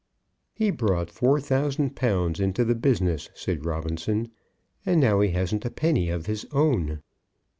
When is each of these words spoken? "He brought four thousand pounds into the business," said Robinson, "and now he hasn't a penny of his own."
"He 0.55 0.71
brought 0.71 1.11
four 1.11 1.39
thousand 1.39 1.95
pounds 1.95 2.39
into 2.39 2.65
the 2.65 2.73
business," 2.73 3.29
said 3.35 3.65
Robinson, 3.67 4.31
"and 4.83 4.99
now 4.99 5.19
he 5.19 5.29
hasn't 5.29 5.63
a 5.63 5.69
penny 5.69 6.09
of 6.09 6.25
his 6.25 6.43
own." 6.51 7.03